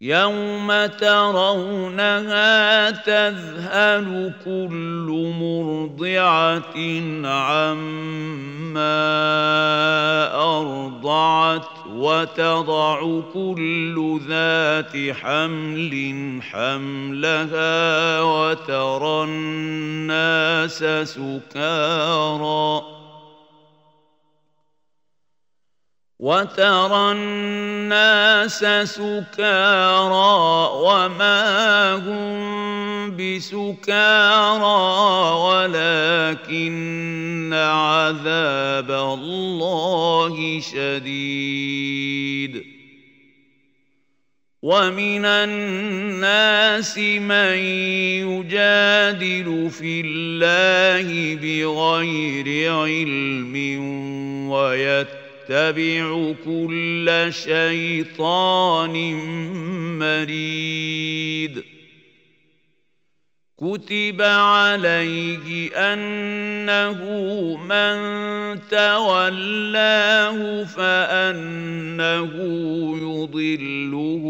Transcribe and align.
يوم 0.00 0.86
ترونها 0.86 2.90
تذهل 2.90 4.32
كل 4.44 5.32
مرضعه 5.40 6.76
عما 7.24 9.06
ارضعت 10.34 11.68
وتضع 11.88 13.20
كل 13.32 14.20
ذات 14.28 15.16
حمل 15.16 16.38
حملها 16.42 18.20
وترى 18.20 19.24
الناس 19.24 20.84
سكارى 21.08 22.82
وترى 26.18 27.12
الناس 27.12 28.64
سكارى 28.88 30.70
وما 30.72 31.94
هم 31.94 33.16
بسكارى 33.16 34.80
ولكن 35.46 37.52
عذاب 37.52 38.90
الله 38.90 40.60
شديد. 40.60 41.96
ومن 44.62 45.24
الناس 45.24 46.98
من 46.98 47.58
يجادل 48.24 49.70
في 49.70 50.00
الله 50.00 51.34
بغير 51.34 52.72
علم 52.72 53.54
ويتبع 54.50 55.15
يتبع 55.50 56.34
كل 56.44 57.26
شيطان 57.30 58.94
مريد. 59.98 61.64
كتب 63.58 64.22
عليه 64.22 65.70
انه 65.74 67.00
من 67.56 67.96
تولاه 68.70 70.64
فانه 70.64 72.32
يضله 72.96 74.24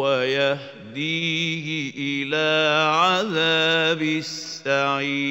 ويهديه 0.00 1.66
إلى 1.96 2.50
عذاب 2.94 4.02
السعير. 4.02 5.30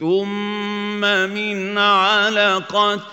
ثم 0.00 1.00
من 1.00 1.78
علقة 1.78 3.12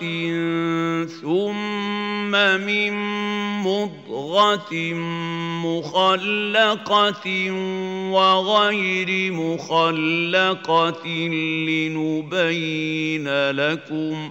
ثم 1.20 2.30
من 2.64 2.92
مضغة 3.62 4.74
مخلقة 5.64 7.50
وغير 8.12 9.32
مخلقة 9.32 11.06
لنبين 11.68 13.28
لكم 13.50 14.30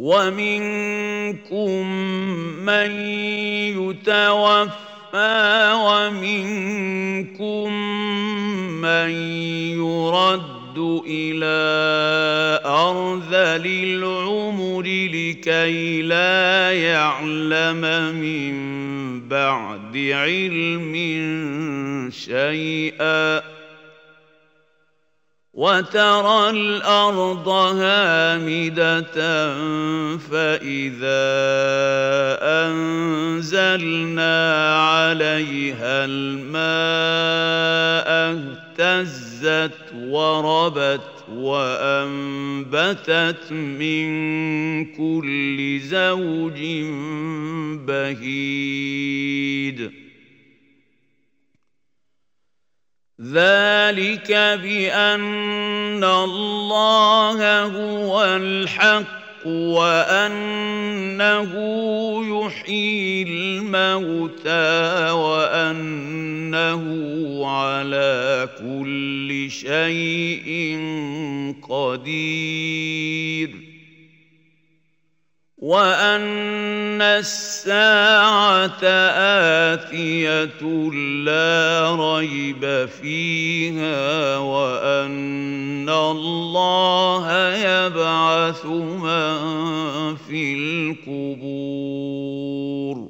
ومنكم 0.00 1.86
من 2.64 2.90
يتوفى 3.76 4.72
ومنكم 5.84 7.72
من 8.80 9.10
يرد 9.76 10.78
إلى 11.06 11.60
ارذل 12.64 13.66
العمر 13.66 14.82
لكي 15.12 16.02
لا 16.02 16.72
يعلم 16.72 17.80
من 18.16 18.54
بعد 19.28 19.96
علم 19.96 20.94
شيئا. 22.10 23.49
وترى 25.60 26.50
الأرض 26.50 27.48
هامدة 27.48 29.04
فإذا 30.16 31.28
أنزلنا 32.64 34.36
عليها 34.74 36.04
الماء 36.04 36.60
اهتزت 38.80 39.78
وربت 39.94 41.10
وأنبتت 41.32 42.72
من 43.52 44.06
كل 44.84 45.80
زوج 45.80 46.60
بهيد 47.86 49.20
ذلك 53.22 54.32
بأن 54.62 56.04
الله 56.04 57.62
هو 57.62 58.24
الحق 58.24 59.46
وأنه 59.46 61.52
يحيي 62.24 63.22
الموتى 63.22 65.10
وأنه 65.10 66.82
على 67.46 68.48
كل 68.58 69.50
شيء 69.50 70.78
قدير. 71.68 73.69
وان 75.60 77.02
الساعة 77.02 78.84
اتيه 79.74 80.60
لا 81.24 81.96
ريب 82.00 82.88
فيها 83.02 84.36
وان 84.38 85.88
الله 85.88 87.26
يبعث 87.56 88.66
من 88.66 90.16
في 90.16 90.54
القبور 91.06 93.09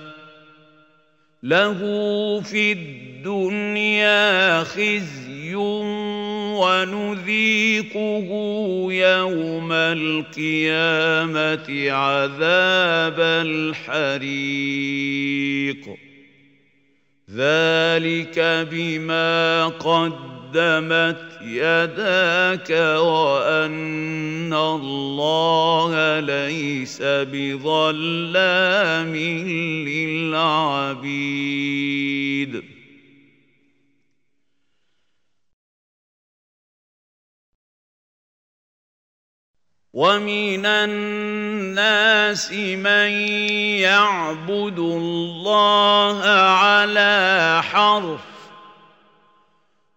له 1.43 1.79
في 2.41 2.71
الدنيا 2.71 4.63
خزي 4.63 5.55
ونذيقه 6.55 8.27
يوم 8.91 9.71
القيامة 9.71 10.31
عذاب 11.91 13.19
الحريق. 13.19 14.31
ذلك 17.31 18.39
بما 18.71 19.67
قدمت 20.51 21.39
يداك 21.41 22.69
وأن 22.99 24.53
الله 24.53 26.19
ليس 26.19 27.01
بظلام 27.01 29.15
للعبيد. 29.87 31.51
ومن 39.93 40.65
الناس 40.65 42.51
من 42.53 43.11
يعبد 43.83 44.79
الله 44.79 46.19
على 46.23 47.61
حرف 47.63 48.30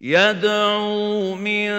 يدعو 0.00 1.34
من 1.34 1.70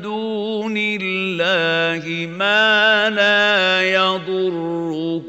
دون 0.00 0.74
الله 0.76 2.26
ما 2.26 3.10
لا 3.10 3.82
يضره 3.82 5.26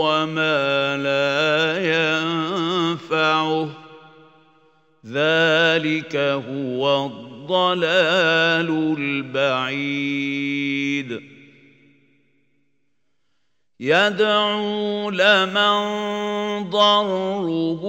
وما 0.00 0.96
لا 0.96 1.78
ينفعه. 1.94 3.68
ذلك 5.06 6.16
هو 6.16 7.06
الضلال 7.06 8.96
البعيد. 8.98 10.16
يدعو 13.80 15.10
لمن 15.10 15.76
ضره 16.70 17.82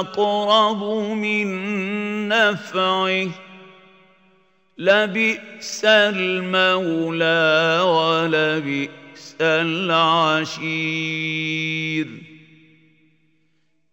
اقرب 0.00 0.84
من 1.16 1.48
نفعه. 2.28 3.28
لبئس 4.78 5.84
المولى 5.84 7.80
ولبئس 7.84 9.36
العشير. 9.40 10.70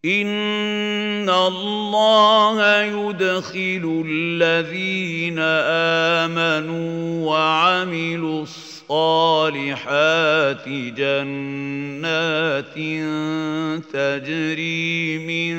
إن 0.06 1.30
الله 1.30 2.81
يدخل 2.81 4.04
الذين 4.07 5.39
آمنوا 6.19 7.25
وعملوا 7.30 8.42
الصالحات 8.44 8.67
جنات 10.95 12.74
تجري 13.94 15.18
من 15.18 15.56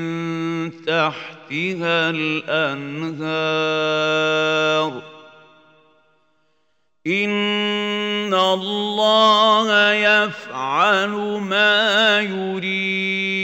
تحتها 0.85 2.11
الأنهار. 2.11 3.19
إن 7.07 8.35
الله 8.35 9.93
يفعل 9.93 11.11
ما 11.41 12.21
يريد. 12.21 13.39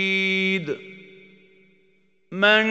من 2.32 2.64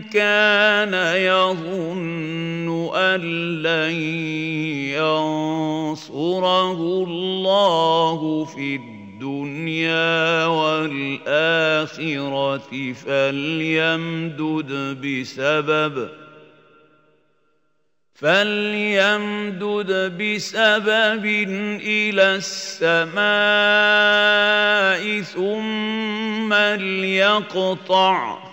كان 0.00 0.94
يظن 1.16 2.59
أن 2.94 3.20
لن 3.62 3.94
ينصره 5.90 6.80
الله 7.04 8.44
في 8.44 8.76
الدنيا 8.76 10.46
والآخرة 10.46 11.92
فليمدد 12.92 14.72
بسبب 15.06 16.08
فليمدد 18.20 19.90
بسبب 20.22 21.24
إلى 21.82 22.36
السماء 22.36 23.20
ثم 25.22 26.54
ليقطع 26.54 28.49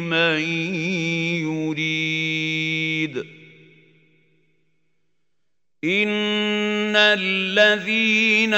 من 0.00 0.40
يريد. 1.42 3.16
إن 5.84 6.96
الذين 6.96 8.54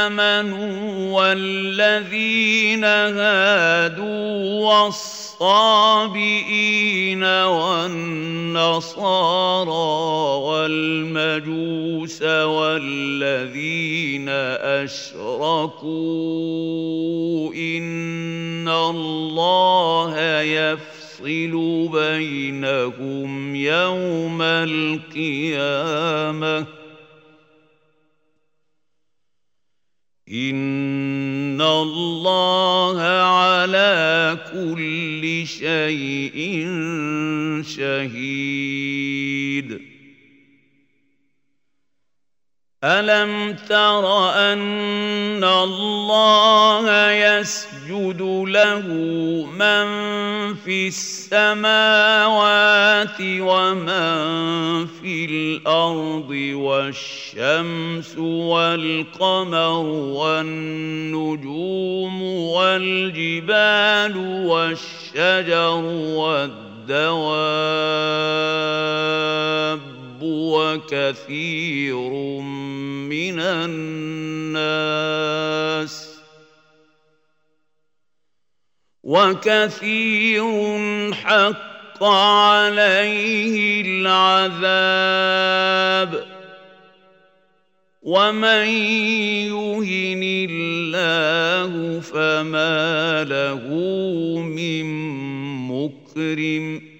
آمنوا 0.00 1.20
والذين 1.20 2.84
هادوا 2.84 4.66
والصابئين 5.42 7.24
والنصارى 7.24 8.52
والمجوس 10.46 12.22
والذين 12.22 14.28
أشركوا 14.78 15.90
إن 17.54 18.68
الله 18.68 20.20
يفصل 20.40 21.88
بينهم 21.92 23.56
يوم 23.56 24.42
القيامة 24.42 25.22
ان 31.62 31.68
الله 31.68 33.00
على 33.00 34.38
كل 34.52 35.46
شيء 35.46 36.66
شهيد 37.76 39.01
الم 42.84 43.56
تر 43.68 44.30
ان 44.34 45.44
الله 45.44 47.10
يسجد 47.10 48.22
له 48.48 48.86
من 49.46 49.86
في 50.54 50.88
السماوات 50.88 51.76
ومن 53.20 54.86
في 54.86 55.24
الأرض 55.24 56.30
والشمس 56.54 58.18
والقمر 58.18 59.84
والنجوم 60.18 62.22
والجبال 62.22 64.16
والشجر 64.46 65.74
والدواب 66.18 66.82
وكثير 70.22 72.10
من 73.10 73.40
الناس 73.40 74.92
وكثير 79.02 80.44
حق 81.12 82.04
عليه 82.04 83.82
العذاب 84.06 85.12
ومن 88.02 88.66
يهن 89.46 90.22
الله 90.50 92.00
فما 92.00 93.24
له 93.24 93.68
من 94.42 94.84
مكرم 95.68 96.91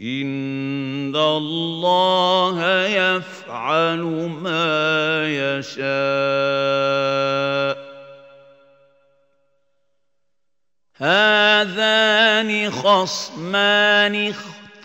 ان 0.00 1.16
الله 1.16 2.86
يفعل 2.86 4.02
ما 4.42 5.24
يشاء. 5.58 5.88
هذان 10.96 12.70
خصمان 12.70 14.32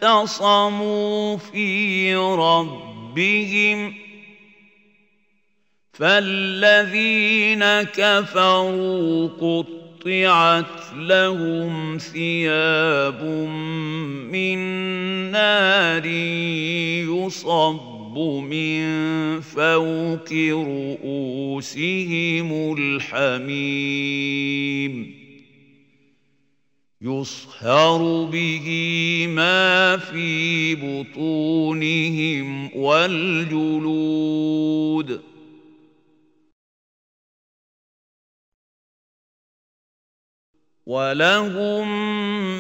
اختصموا 0.04 1.38
في 1.38 2.16
ربهم 2.16 3.94
فالذين 5.94 7.64
كفروا 7.84 9.28
قطعت 10.04 10.94
لهم 10.98 11.98
ثياب 11.98 13.24
من 14.32 14.58
نار 15.32 16.06
يصب 17.08 18.18
من 18.50 18.84
فوق 19.42 20.34
رؤوسهم 21.04 22.50
الحميم. 22.80 24.04
يصهر 27.02 28.30
به 28.32 28.68
ما 29.30 29.98
في 29.98 30.76
بطونهم 30.76 32.78
والجلود. 32.78 33.74
ولهم 40.86 41.88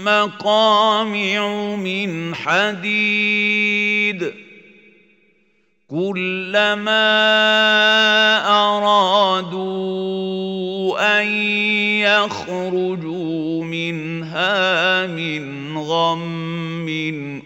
مقامع 0.04 1.76
من 1.76 2.36
حديد 2.36 4.34
كلما 5.90 7.04
ارادوا 8.48 9.74
ان 11.20 11.28
يخرجوا 12.00 13.64
منها 13.64 15.08
من 15.08 15.78
غم 15.78 16.90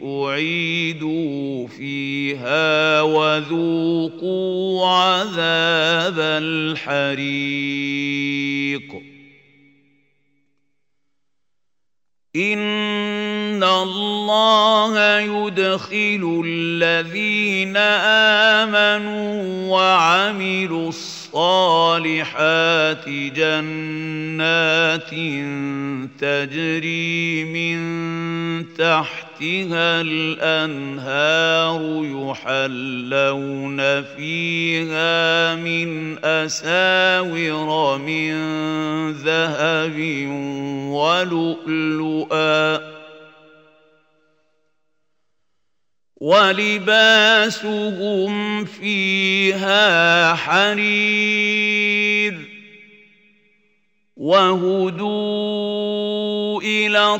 اعيدوا 0.03 1.67
فيها 1.67 3.01
وذوقوا 3.01 4.87
عذاب 4.87 6.19
الحريق 6.19 7.27
ان 12.37 13.63
الله 13.63 15.19
يدخل 15.19 16.43
الذين 16.45 17.77
امنوا 18.57 19.71
وعملوا 19.71 20.89
الصالحات 20.89 22.29
جنات 23.09 25.09
تجري 26.19 27.43
من 27.43 27.77
تحتها 29.37 30.01
الأنهار 30.01 31.81
يحلون 32.03 33.79
فيها 34.03 35.55
من 35.55 36.17
أساور 36.25 37.97
من 37.97 38.33
ذهب 39.11 39.99
ولؤلؤا 40.89 42.79
ولباسهم 46.21 47.85
فيها 48.65 50.33
حرير 50.35 51.77
وهدوا 54.17 55.41
إلى 56.61 57.19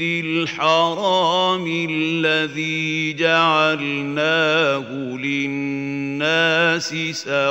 الحرام 0.00 1.86
الذي 1.90 3.12
جعلناه 3.12 4.90
للناس 5.16 6.94
سواء 7.12 7.44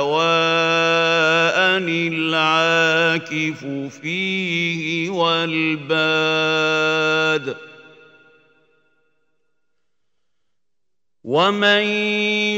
العاكف 1.78 3.64
فيه 4.02 5.10
والباد 5.10 6.34
ومن 11.24 11.82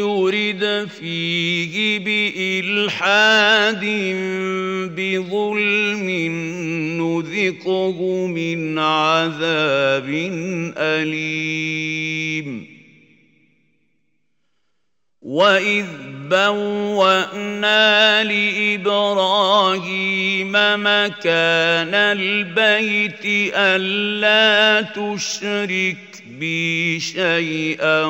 يرد 0.02 0.88
فيه 0.88 1.98
بإلحاد 1.98 3.84
بظلم 4.96 6.08
نذقه 7.16 8.26
من 8.26 8.78
عذاب 8.78 10.08
اليم 10.76 12.66
واذ 15.22 15.86
بوانا 16.30 18.24
لابراهيم 18.24 19.72
مكان 20.52 21.94
البيت 21.94 23.52
الا 23.54 24.82
تشرك 24.82 26.22
بي 26.38 27.00
شيئا 27.00 28.04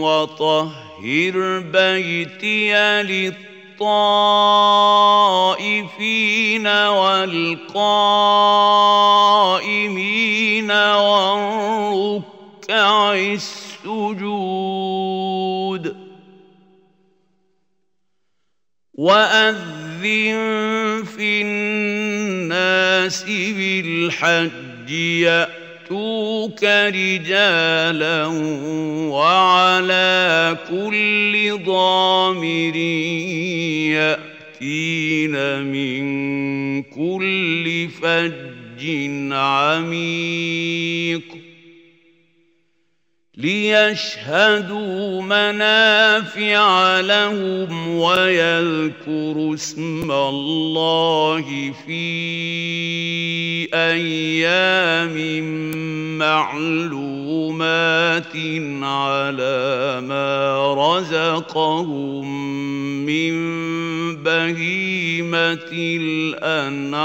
وطهر 0.00 1.58
بيتي 1.72 2.74
للطائفين 5.40 6.66
والقائمين 6.66 7.10
والركع 10.70 12.32
السجود 13.14 13.80
وأذن 18.94 20.04
في 21.16 21.42
الناس 21.42 23.24
بالحج 23.24 24.90
يأتي 24.90 25.69
ياتوك 25.90 26.64
رجالا 26.64 28.26
وعلى 29.10 30.56
كل 30.70 31.58
ضامر 31.66 32.76
يأتين 34.60 35.62
من 35.62 36.82
كل 36.82 37.88
فج 38.02 38.82
عميق. 39.32 41.39
ليشهدوا 43.42 45.22
منافع 45.22 47.00
لهم 47.00 47.88
ويذكروا 47.88 49.54
اسم 49.54 50.10
الله 50.10 51.72
في 51.86 52.04
أيام 53.74 55.16
معلومات 56.18 57.16
على 58.82 60.00
ما 60.00 60.74
رزقهم 60.74 62.26
من 63.06 63.32
بهيمة 64.22 65.68
الأنعام. 66.42 67.00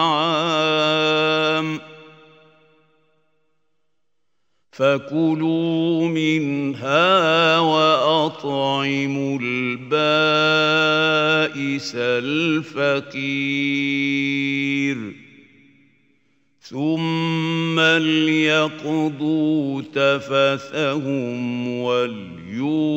فكلوا 4.75 6.07
منها 6.07 7.59
وأطعموا 7.59 9.39
البائس 9.41 9.91
الفقير. 11.95 13.15
ثم 16.61 17.79
ليقضوا 17.79 19.81
تفثهم 19.81 21.67
وليوفوا 21.81 22.95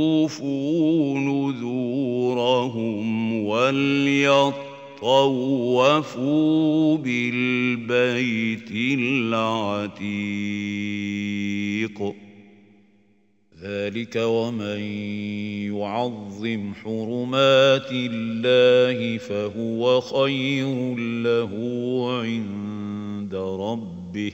نذورهم 1.19 3.09
وليطلبوا 3.45 4.68
طوفوا 5.01 6.97
بالبيت 6.97 8.71
العتيق. 8.99 9.99
ذلك 13.63 14.17
ومن 14.17 14.81
يعظم 15.75 16.73
حرمات 16.85 17.89
الله 17.93 19.19
فهو 19.19 20.01
خير 20.01 20.95
له 20.97 21.53
عند 22.23 23.35
ربه. 23.35 24.33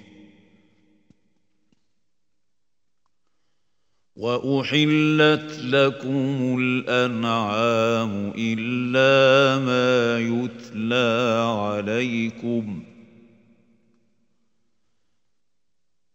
وأحلت 4.16 5.60
لكم 5.64 6.56
الأنعام 6.60 8.32
إلا 8.38 9.58
ما 9.64 10.18
يتلى 10.18 11.44
عليكم. 11.58 12.82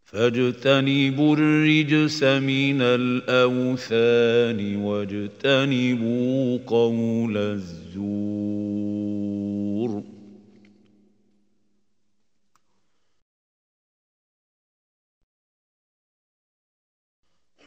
فاجتنبوا 0.03 1.35
الرجس 1.35 2.23
من 2.23 2.81
الأوثان 2.81 4.75
واجتنبوا 4.75 6.59
قول 6.67 7.37
الزور. 7.37 8.88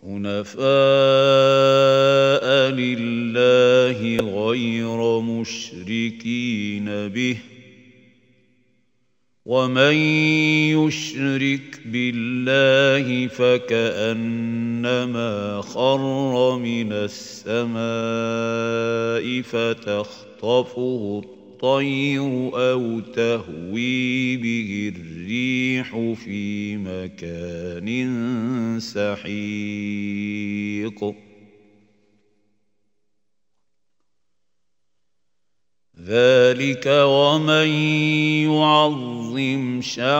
حنفاء 0.02 0.62
لله 2.74 4.16
غير 4.16 5.20
مشركين 5.20 6.84
به 7.08 7.36
ومن 9.46 9.94
يشرك 10.78 11.80
بالله 11.86 13.26
فكأنما 13.28 14.90
خر 15.60 16.58
من 16.58 16.92
السماء 16.92 17.82
فتخطفه 19.42 21.22
الطير 21.24 21.41
أو 21.64 23.00
تهوي 23.00 24.36
به 24.36 24.92
الريح 24.96 26.14
في 26.14 26.76
مكان 26.76 27.88
سحيق. 28.80 31.14
ذلك 36.04 36.86
ومن 36.86 37.68
يعظم 38.50 39.80
شعائر 39.82 40.18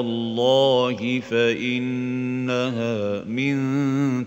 الله 0.00 1.20
فإنها 1.20 3.24
من 3.24 3.56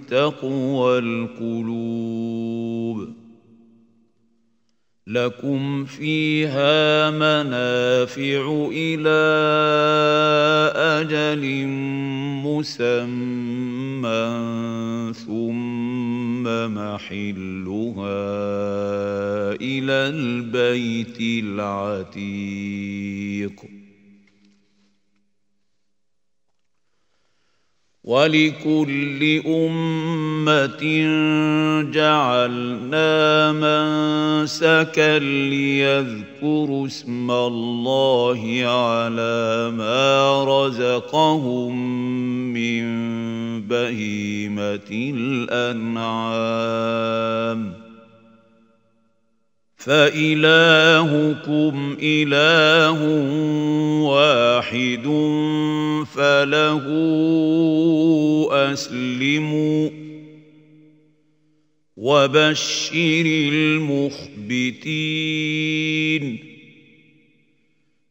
تقوى 0.06 1.00
القلوب. 1.00 3.17
لكم 5.08 5.86
فيها 5.86 7.10
منافع 7.12 8.70
إلى 8.74 9.20
أجل 10.76 11.68
مسمى 12.44 14.18
ثم 15.14 16.44
محلها 16.76 18.18
إلى 19.62 19.94
البيت 19.94 21.18
العتيق. 21.46 22.58
ولكل 28.08 29.42
أمة 29.48 30.84
جعلنا 31.92 33.52
منسكا 33.52 35.20
ليذكروا 35.20 36.88
اسم 36.88 37.32
الله 37.32 38.64
على 38.66 39.72
ما 39.78 40.44
رزقهم 40.44 41.76
من 42.54 42.88
بهيمة 43.62 44.90
الأنعام. 45.52 46.28
فإلهكم 49.88 51.76
إله 52.02 53.00
واحد 54.04 55.04
فله 56.16 56.86
أسلموا 58.52 59.90
وبشر 61.98 63.26
المخبتين 64.46 64.88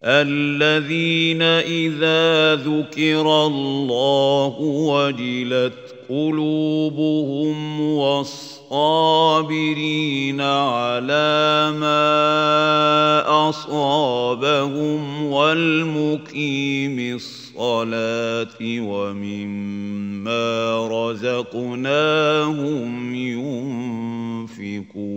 الذين 0.04 1.42
إذا 1.42 2.54
ذكر 2.54 3.46
الله 3.46 4.56
وجلت 4.60 5.94
قلوبهم 6.08 7.80
والصالحين 7.80 8.55
الصابرين 8.66 10.40
على 10.40 11.72
ما 11.78 13.48
أصابهم 13.48 15.22
والمقيم 15.24 17.14
الصلاة 17.14 18.58
ومما 18.80 20.38
رزقناهم 21.10 22.44
ينفقون. 24.56 25.16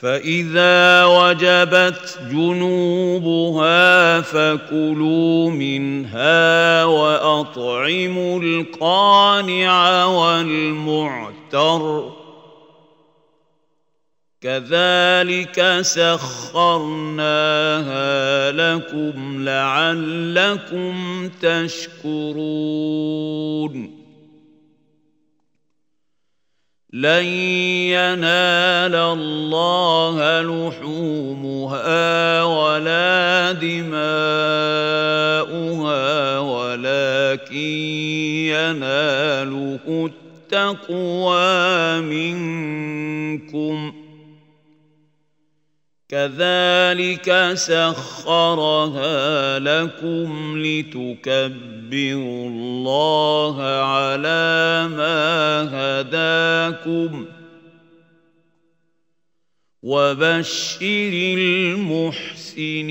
فإذا 0.00 1.04
وجبت 1.04 2.18
جنوبها 2.30 4.20
فكلوا 4.20 5.50
منها 5.50 6.84
وأطعموا 6.84 8.40
القانع 8.40 10.04
والمعتر. 10.04 12.12
كذلك 14.40 15.78
سخرناها 15.80 17.32
لكم 18.52 19.44
لعلكم 19.44 21.28
تشكرون. 21.42 22.00
لن 26.92 27.24
ينال 27.94 28.94
الله 28.94 30.42
لحومها 30.42 32.42
ولا 32.42 33.52
دماؤها 33.52 33.98
ولكن 36.38 37.56
يناله 38.50 40.10
التقوى 40.52 42.00
منكم. 42.00 43.92
كذلك 46.10 47.50
سخرها 47.54 49.08
لكم 49.58 50.58
لتكبروا 50.58 52.48
الله 52.48 53.62
على 53.62 54.88
ما 54.88 55.70
هداكم 55.70 57.26
وبشر 59.82 61.12
المحسنين. 61.38 62.90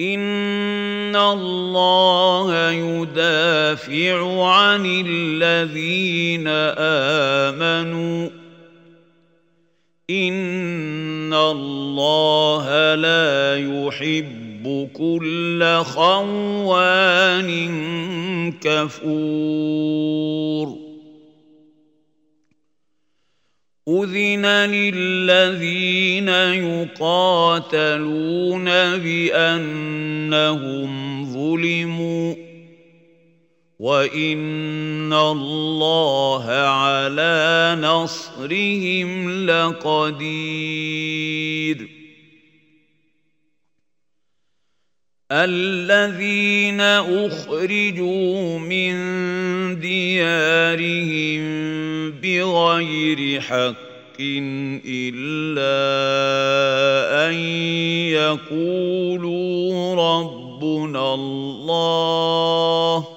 إن 0.00 1.16
الله 1.16 2.70
يدافع 2.70 4.44
عن 4.48 5.04
الذين 5.06 6.48
آمنوا 7.48 8.41
ان 10.12 11.34
الله 11.34 12.94
لا 12.94 13.56
يحب 13.56 14.88
كل 14.92 15.80
خوان 15.84 17.50
كفور 18.60 20.12
أذن 23.88 24.46
للذين 24.46 26.28
يقاتلون 26.98 28.64
بأنهم 28.98 30.02
ظلموا 31.32 32.51
وإن 33.82 35.12
الله 35.12 36.44
على 36.46 37.76
نصرهم 37.82 39.46
لقدير 39.50 40.62
الذين 45.32 46.80
أخرجوا 47.26 48.58
من 48.58 48.94
ديارهم 49.80 51.42
بغير 52.10 53.40
حق 53.40 53.76
إلا 54.86 55.74
أن 57.28 57.34
يقولوا 58.14 59.94
ربنا 59.94 61.14
الله 61.14 63.11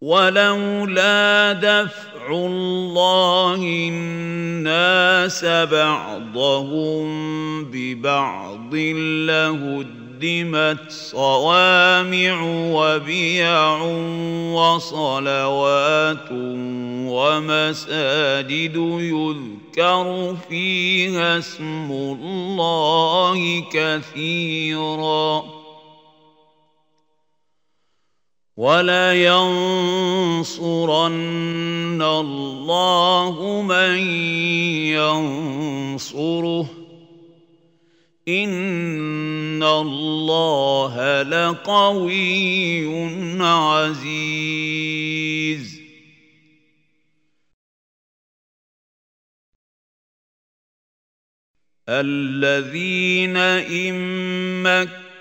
ولولا 0.00 1.52
دفع 1.52 2.30
الله 2.30 3.60
الناس 3.64 5.44
بعضهم 5.44 7.08
ببعض 7.64 8.74
لهدمت 9.26 10.90
صوامع 10.90 12.42
وبيع 12.46 13.82
وصلوات 14.54 16.28
ومساجد 17.10 18.76
يذكر 19.00 20.36
فيها 20.48 21.38
اسم 21.38 21.90
الله 21.90 23.64
كثيراً. 23.72 25.57
ولينصرن 28.58 29.22
الله 32.02 33.62
من 33.62 33.98
ينصره 34.98 36.66
ان 38.28 39.62
الله 39.62 41.22
لقوي 41.22 42.86
عزيز 43.42 44.58
الذين 51.88 53.36
ان 53.36 54.88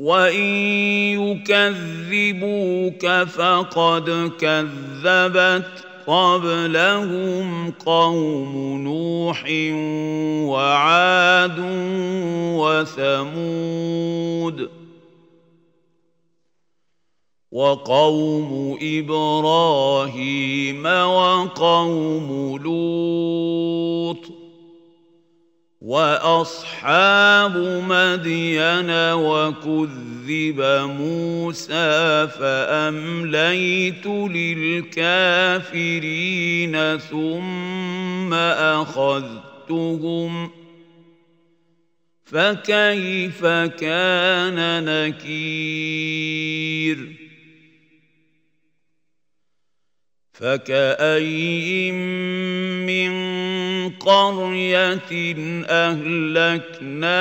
وان 0.00 0.40
يكذبوك 1.20 3.04
فقد 3.28 4.32
كذبت 4.40 5.84
قبلهم 6.06 7.70
قوم 7.70 8.80
نوح 8.84 9.44
وعاد 10.48 11.58
وثمود 13.20 14.70
وقوم 17.52 18.78
إبراهيم 18.82 20.86
وقوم 20.86 22.56
لوط 22.64 24.39
وأصحاب 25.80 27.56
مدين 27.88 28.90
وكذب 29.12 30.60
موسى 30.98 32.28
فأمليت 32.38 34.06
للكافرين 34.06 35.76
ثم 36.98 38.34
أخذتهم 38.74 39.40
فكيف 42.24 43.46
كان 43.80 44.84
نكير 44.84 46.40
فكاين 50.40 51.94
من 52.86 53.10
قريه 53.90 55.10
اهلكناها 55.68 57.12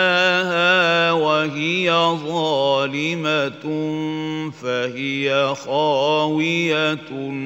وهي 1.12 1.92
ظالمه 2.28 3.66
فهي 4.62 5.56
خاويه 5.56 7.00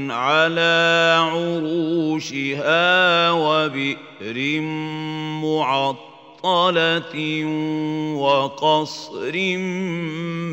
على 0.10 1.18
عروشها 1.32 3.32
وبئر 3.32 4.62
معطله 6.44 7.46
وقصر 8.16 9.32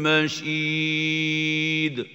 مشيد 0.05 2.07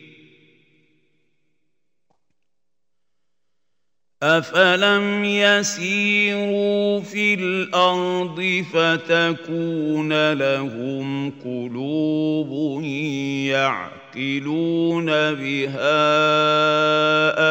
افلم 4.23 5.23
يسيروا 5.23 6.99
في 6.99 7.33
الأرض 7.33 8.65
فتكون 8.73 10.33
لهم 10.33 11.31
قلوب 11.45 12.83
يعقلون 13.51 15.05
بها 15.05 16.05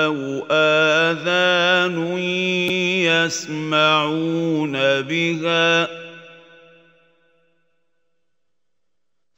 أو 0.07 0.46
آذان 0.50 2.18
يسمعون 3.24 4.72
بها 5.03 6.04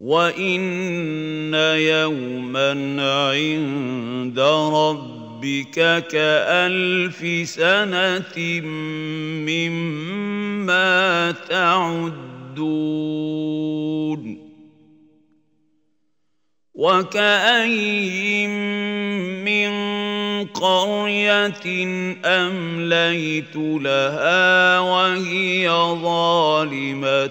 وان 0.00 1.54
يوما 1.54 2.70
عند 3.28 4.38
ربك 4.72 6.06
كالف 6.06 7.48
سنه 7.48 8.60
مما 9.48 11.32
تعدون 11.48 12.28
وكاين 16.74 18.50
من 19.44 19.68
قرية 20.44 21.86
أمليت 22.24 23.56
لها 23.56 24.80
وهي 24.80 25.68
ظالمة 26.02 27.28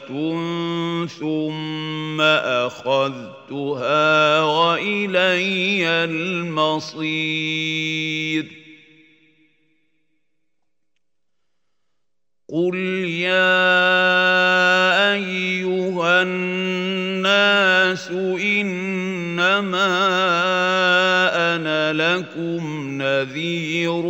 ثم 1.20 2.22
أخذتها 2.22 4.43
وإلي 4.43 5.88
المصير. 6.04 7.38
قل 12.50 12.76
يا 13.28 13.67
أيها 15.13 16.22
الناس 16.22 18.12
انما 19.47 19.95
أنا 21.55 21.93
لكم 21.93 22.91
نذير 23.01 24.01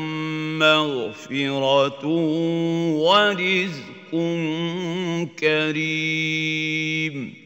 مغفره 0.59 2.07
ورزق 2.97 4.11
كريم 5.39 7.40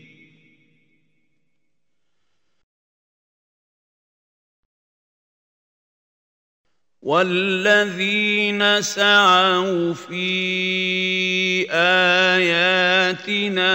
والذين 7.04 8.82
سعوا 8.82 9.94
في 9.94 11.66
اياتنا 11.70 13.74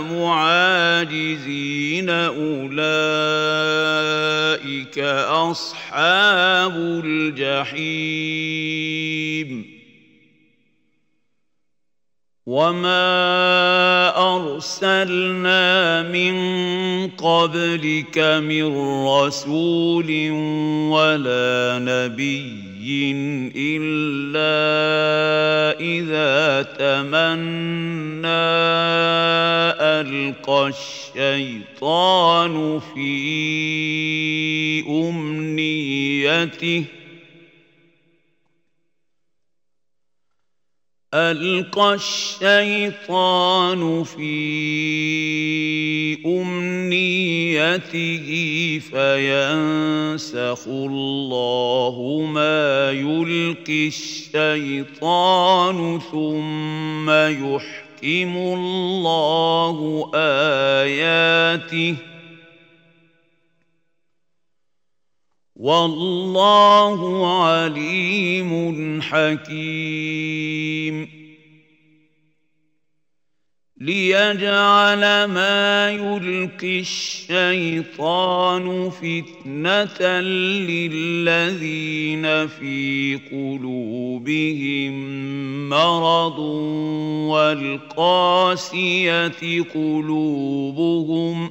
معاجزين 0.00 2.10
اولئك 2.10 2.70
اصحاب 5.28 6.76
الجحيم 7.04 8.70
وما 12.46 13.00
ارسلنا 14.36 16.02
من 16.02 16.34
قبلك 17.08 18.18
من 18.18 18.76
رسول 19.06 20.30
ولا 20.90 21.78
نبي 21.82 22.59
إلا 23.56 24.70
إذا 25.80 26.62
تمنى 26.62 28.26
ألقى 30.00 30.72
الشيطان 31.16 32.54
في 32.94 33.10
أمنيته 34.88 36.84
ألقى 41.14 41.94
الشيطان 41.94 44.04
في 44.04 44.26
أمنيته 46.26 48.28
فينسخ 48.90 50.68
الله 50.68 52.26
ما 52.34 52.90
يلقي 52.90 53.86
الشيطان 53.88 56.00
ثم 56.12 57.10
يحكم 57.10 58.36
الله 58.36 60.10
آياته 60.14 61.94
والله 65.60 67.00
عليم 67.44 69.02
حكيم. 69.02 70.40
ليجعل 73.80 75.24
ما 75.24 75.90
يلقي 75.90 76.80
الشيطان 76.80 78.64
فتنة 78.90 80.20
للذين 80.70 82.46
في 82.46 83.18
قلوبهم 83.32 84.94
مرض 85.68 86.38
والقاسية 87.98 88.52
قلوبهم 89.74 91.48
ۖ 91.48 91.50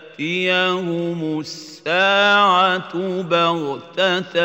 الساعة 0.21 1.39
الساعة 1.39 3.21
بغتة 3.21 4.37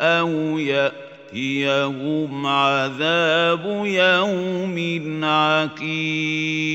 أو 0.00 0.58
يأتيهم 0.58 2.46
عذاب 2.46 3.64
يوم 3.86 5.24
عقيم. 5.24 6.74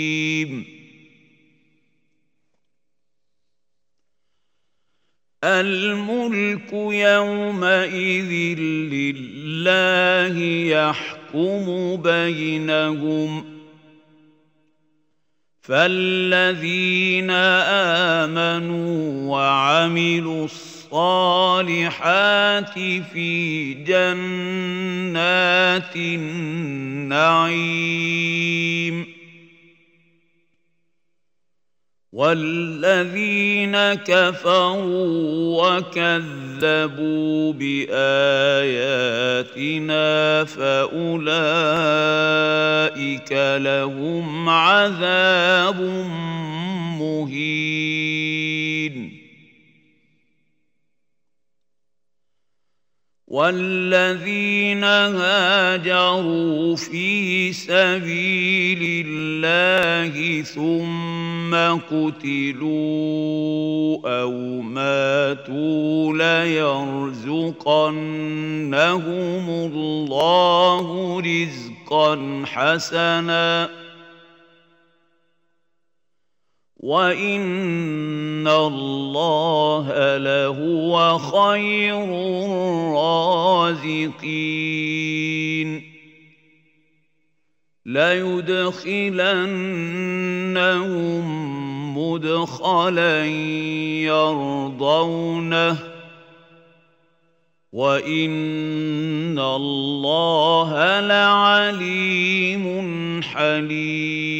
الملك 5.43 6.73
يومئذ 6.73 8.59
لله 8.93 10.37
يحكم 10.75 11.95
بينهم 11.95 13.58
فالذين 15.69 17.29
امنوا 17.29 19.31
وعملوا 19.31 20.45
الصالحات 20.45 21.99
في 23.13 23.73
جنات 23.73 24.25
النعيم 25.95 27.59
والذين 32.13 33.77
كفروا 33.93 35.77
وكذبوا 35.77 37.53
باياتنا 37.53 38.03
فاولئك 40.43 41.31
لهم 43.61 44.49
عذاب 44.49 45.81
مهين 46.99 48.09
والذين 53.29 54.83
هاجروا 54.83 56.75
في 56.75 57.53
سبيل 57.53 59.05
الله 59.07 60.41
ثم 60.41 61.55
قتلوا 61.95 63.19
أو 64.21 64.31
ماتوا 64.61 66.13
ليرزقنهم 66.17 67.89
الله 69.49 71.19
رزقا 71.21 72.43
حسنا 72.45 73.78
وان 76.79 78.47
الله 78.47 80.17
لهو 80.17 81.17
خير 81.17 82.03
الرازقين 83.95 84.39
ليدخلنهم 87.85 89.19
مدخلا 91.97 93.25
يرضونه 94.05 95.77
وان 97.73 99.39
الله 99.39 100.99
لعليم 100.99 102.65
حليم 103.23 104.39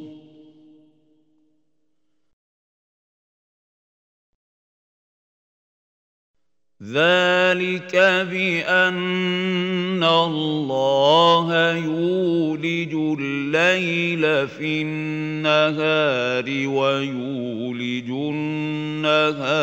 ذلك 6.81 7.93
بأن 8.31 10.03
الله 10.03 11.75
يولج 11.75 12.93
الليل 13.19 14.47
في 14.47 14.81
النهار 14.81 16.45
ويولج 16.67 18.09
النهار 18.09 19.61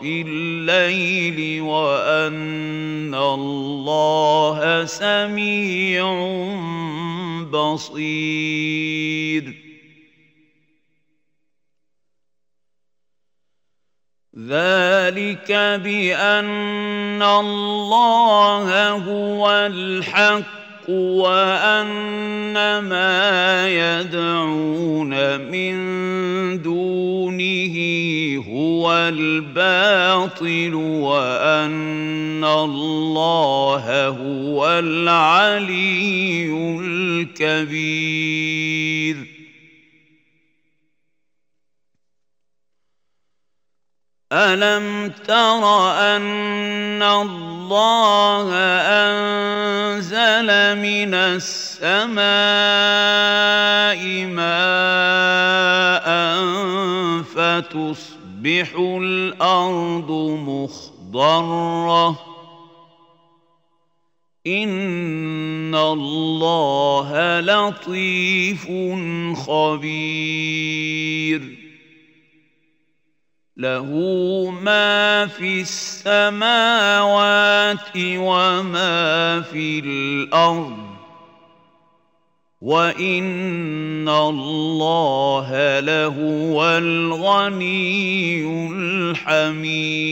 في 0.00 0.22
الليل 0.22 1.60
وأن 1.62 3.14
الله 3.14 4.84
سميع 4.84 6.04
بصير. 7.52 8.84
ذلك 14.38 15.52
بأن 15.84 17.22
الله 17.22 18.90
هو 18.90 19.50
الحق 19.50 20.90
وأن 20.90 22.52
ما 22.78 23.68
يدعون 23.68 25.40
من 25.50 25.74
دونه 26.62 27.76
هو 28.48 28.92
الباطل 28.92 30.74
وأن 30.74 32.44
الله 32.44 34.08
هو 34.08 34.66
العلي 34.78 36.46
الكبير. 37.40 39.33
الم 44.34 45.12
تر 45.26 45.62
ان 45.94 47.02
الله 47.02 48.50
انزل 49.06 50.48
من 50.82 51.14
السماء 51.14 52.24
ماء 54.26 56.06
فتصبح 57.22 58.68
الأرض 58.78 60.10
مخضره 60.46 62.18
ان 64.46 65.74
الله 65.74 67.40
لطيف 67.40 68.66
خبير 69.46 70.84
له 73.56 73.86
ما 74.50 75.26
في 75.26 75.60
السماوات 75.60 76.38
وما 77.96 79.40
في 79.40 79.78
الأرض. 79.78 80.94
وإن 82.60 84.08
الله 84.08 85.80
لهو 85.80 86.64
الغني 86.78 88.46
الحميد. 88.72 90.04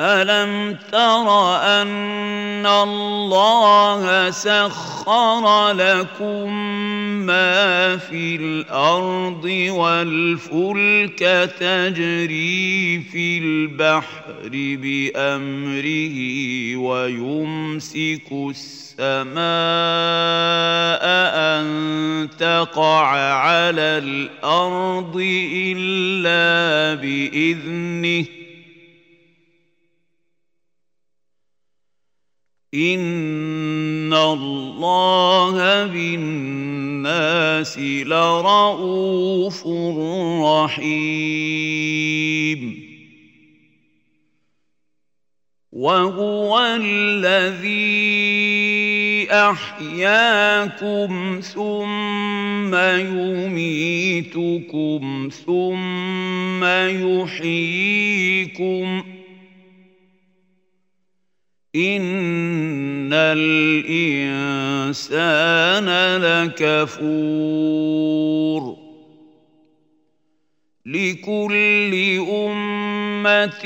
ألم 0.00 0.78
تر 0.92 1.56
أن 1.56 1.88
الله 2.66 4.30
سخر 4.30 5.72
لكم 5.72 6.52
ما 7.26 7.96
في 7.96 8.36
الأرض 8.36 9.44
والفلك 9.70 11.50
تجري 11.60 13.00
في 13.12 13.38
البحر 13.38 14.48
بامره 14.52 16.16
ويمسك 16.76 18.32
السماء 18.32 19.40
ان 21.60 22.28
تقع 22.38 23.06
على 23.34 23.98
الأرض 23.98 25.16
الا 25.52 26.94
باذنه 26.94 28.39
ان 32.74 34.12
الله 34.12 35.86
بالناس 35.86 37.78
لرءوف 37.78 39.66
رحيم. 40.44 42.00
وهو 45.72 46.76
الذي 46.80 48.10
احياكم 49.30 51.40
ثم 51.42 52.74
يميتكم 52.74 53.80
ثم 55.46 56.64
يحييكم. 56.64 57.40
ان 63.10 63.16
الانسان 64.38 65.06
لكفور 66.22 67.60
لكل 70.86 71.94
امه 72.30 73.64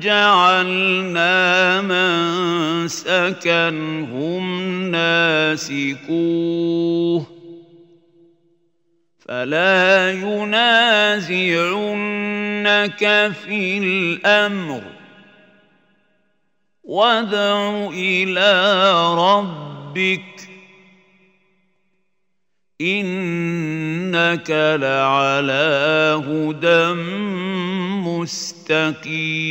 جعلنا 0.00 1.32
منسكا 2.82 3.68
هم 4.12 4.90
ناسكوه 4.90 6.46
فلا 9.18 10.12
ينازعنك 10.12 11.32
في 13.44 13.78
الامر 13.78 14.95
وادع 16.86 17.88
إلى 17.92 18.50
ربك 19.18 20.48
انك 22.80 24.50
لعلى 24.80 26.22
هدى 26.28 26.94
مستقيم 28.06 29.46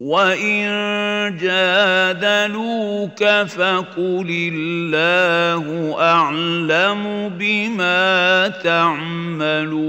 وان 0.00 1.36
جادلوك 1.36 3.24
فقل 3.48 4.50
الله 4.52 5.96
اعلم 6.00 7.28
بما 7.38 8.48
تعملون 8.48 9.80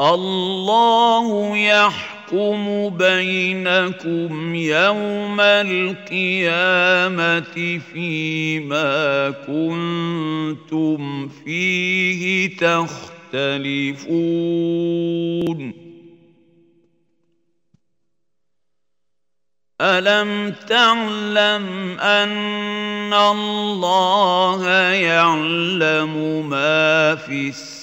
الله 0.00 1.56
يحكم 1.56 2.88
بينكم 2.88 4.54
يوم 4.54 5.40
القيامة 5.40 7.00
فيما 7.92 9.30
كنتم 9.30 11.28
فيه 11.28 12.56
تختلفون. 12.56 14.20
ألم 19.80 20.54
تعلم 20.68 21.98
أن 22.00 23.12
الله 23.14 24.68
يعلم 24.92 26.46
ما 26.50 27.14
في 27.14 27.48
السماء 27.48 27.79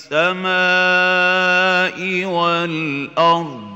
والأرض. 2.26 3.68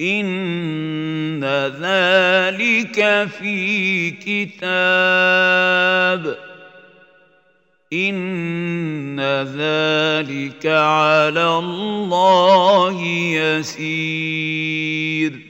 إن 0.00 1.44
ذلك 1.80 3.28
في 3.38 4.10
كتاب. 4.10 4.50
إن 7.92 9.20
ذلك 9.56 10.66
على 10.66 11.58
الله 11.58 13.02
يسير. 13.34 15.49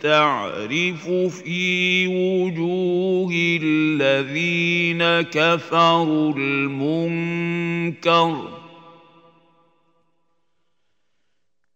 تعرف 0.01 1.10
في 1.10 2.08
وجوه 2.08 3.32
الذين 3.64 5.22
كفروا 5.22 6.34
المنكر 6.38 7.84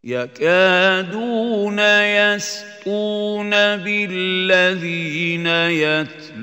يكادون 0.03 1.79
يسقون 1.79 3.49
بالذين 3.49 5.47
يتلون 5.47 6.36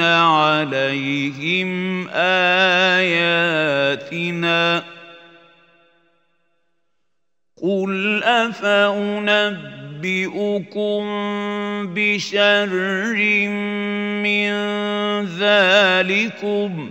عليهم 0.00 1.70
آياتنا 2.98 3.70
قل 7.62 8.22
أفأنبئكم 8.24 9.60
بشر 11.94 12.68
من 14.22 14.50
ذلكم 15.24 16.90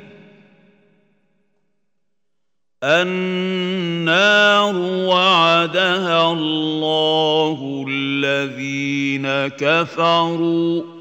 النار 2.83 4.75
وعدها 4.75 6.31
الله 6.31 7.85
الذين 7.89 9.27
كفروا 9.47 10.98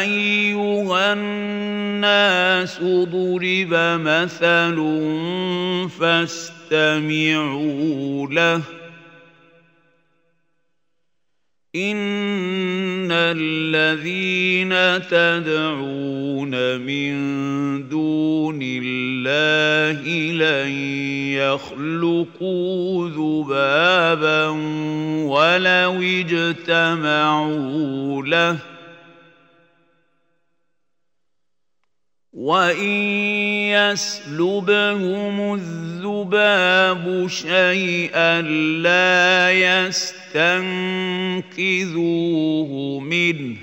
أيها 0.00 1.12
الناس 1.12 2.78
ضرب 2.82 3.74
مثل 4.00 4.76
فاستمعوا 6.00 7.06
له. 8.26 8.62
الذين 13.40 14.72
تدعون 15.08 16.80
من 16.80 17.12
دون 17.88 18.58
الله 18.62 20.02
لن 20.32 20.70
يخلقوا 21.38 23.08
ذبابا 23.08 24.46
ولو 25.28 26.02
اجتمعوا 26.02 27.46
له 28.22 28.58
وإن 32.32 32.90
يسلبهم 33.74 35.54
الذباب 35.54 37.26
شيئا 37.28 38.40
لا 38.82 39.50
يستنقذوه 40.34 43.00
منه. 43.00 43.56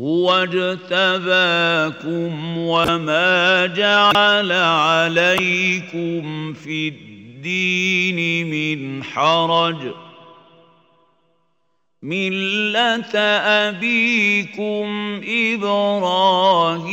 هو 0.00 0.32
اجتباكم 0.32 2.32
وما 2.58 3.66
جعل 3.66 4.52
عليكم 4.52 6.52
في 6.52 6.88
الدين 6.88 8.50
من 8.50 9.04
حرج. 9.04 9.92
مله 12.02 13.14
ابيكم 13.68 15.20
إبراهيم. 15.28 16.92